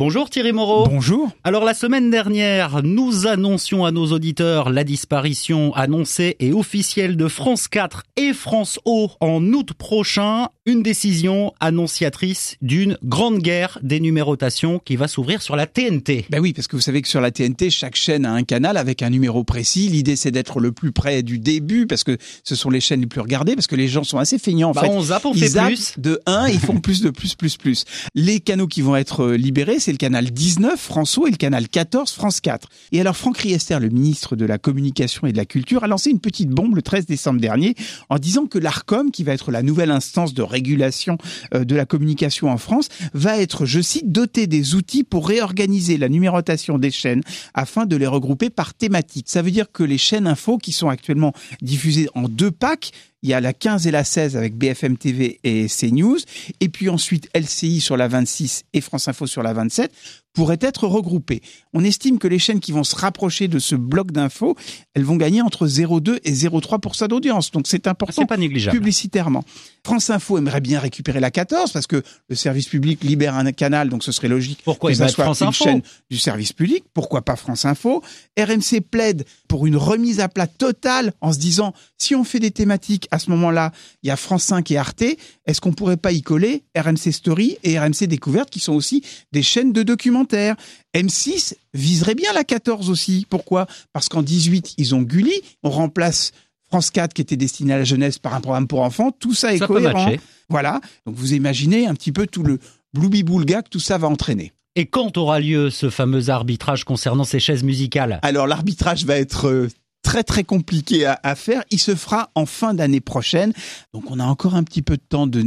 [0.00, 0.86] Bonjour Thierry Moreau.
[0.88, 1.30] Bonjour.
[1.44, 7.28] Alors la semaine dernière, nous annoncions à nos auditeurs la disparition annoncée et officielle de
[7.28, 10.48] France 4 et France O en août prochain.
[10.64, 16.24] Une décision annonciatrice d'une grande guerre des numérotations qui va s'ouvrir sur la TNT.
[16.30, 18.78] Ben oui, parce que vous savez que sur la TNT, chaque chaîne a un canal
[18.78, 19.88] avec un numéro précis.
[19.88, 23.06] L'idée, c'est d'être le plus près du début parce que ce sont les chaînes les
[23.06, 24.70] plus regardées, parce que les gens sont assez feignants.
[24.70, 25.98] En bah fait, on zappe, on ils fait plus.
[25.98, 27.84] De 1, ils font plus de plus, plus, plus.
[28.14, 32.12] Les canaux qui vont être libérés, c'est le canal 19, François, et le canal 14,
[32.12, 32.68] France 4.
[32.92, 36.10] Et alors, Franck Riester, le ministre de la Communication et de la Culture, a lancé
[36.10, 37.74] une petite bombe le 13 décembre dernier
[38.08, 41.18] en disant que l'ARCOM, qui va être la nouvelle instance de régulation
[41.54, 45.96] euh, de la communication en France, va être, je cite, doté des outils pour réorganiser
[45.96, 47.22] la numérotation des chaînes
[47.54, 49.26] afin de les regrouper par thématique.
[49.28, 53.30] Ça veut dire que les chaînes info qui sont actuellement diffusées en deux packs il
[53.30, 56.18] y a la 15 et la 16 avec BFM TV et CNews,
[56.60, 59.92] et puis ensuite LCI sur la 26 et France Info sur la 27
[60.32, 61.42] pourraient être regroupées.
[61.72, 64.56] On estime que les chaînes qui vont se rapprocher de ce bloc d'infos,
[64.94, 67.50] elles vont gagner entre 0,2 et 0,3% d'audience.
[67.50, 68.76] Donc c'est important pas négligeable.
[68.76, 69.44] publicitairement.
[69.84, 73.88] France Info aimerait bien récupérer la 14 parce que le service public libère un canal,
[73.88, 76.84] donc ce serait logique Pourquoi que ça soit France une Info chaîne du service public.
[76.94, 78.02] Pourquoi pas France Info?
[78.38, 82.50] RMC plaide pour une remise à plat totale en se disant si on fait des
[82.50, 83.72] thématiques à ce moment-là,
[84.02, 85.04] il y a France 5 et Arte,
[85.46, 89.02] est-ce qu'on pourrait pas y coller RMC Story et RMC Découverte qui sont aussi
[89.32, 90.56] des chaînes de documentaires?
[90.94, 93.26] M6 viserait bien la 14 aussi.
[93.28, 93.66] Pourquoi?
[93.92, 96.32] Parce qu'en 18, ils ont Gulli, on remplace
[96.68, 99.54] France 4 qui était destiné à la jeunesse par un programme pour enfants, tout ça
[99.54, 100.12] est Ça cohérent.
[100.48, 102.58] Voilà, donc vous imaginez un petit peu tout le
[102.94, 104.52] bloubi-boulga que tout ça va entraîner.
[104.76, 108.20] Et quand aura lieu ce fameux arbitrage concernant ces chaises musicales?
[108.22, 109.68] Alors l'arbitrage va être euh,
[110.10, 111.62] très très compliqué à, à faire.
[111.70, 113.52] Il se fera en fin d'année prochaine.
[113.94, 115.44] Donc on a encore un petit peu de temps de,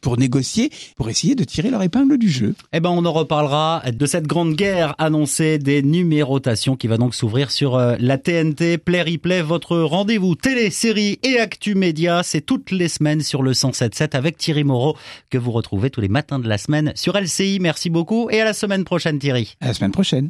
[0.00, 2.56] pour négocier, pour essayer de tirer leur épingle du jeu.
[2.72, 7.14] Eh ben, on en reparlera de cette grande guerre annoncée des numérotations qui va donc
[7.14, 12.24] s'ouvrir sur euh, la TNT Play Replay, votre rendez-vous télé, série et actu média.
[12.24, 14.96] C'est toutes les semaines sur le 107.7 avec Thierry Moreau
[15.30, 17.58] que vous retrouvez tous les matins de la semaine sur LCI.
[17.60, 19.54] Merci beaucoup et à la semaine prochaine Thierry.
[19.60, 20.28] À la semaine prochaine.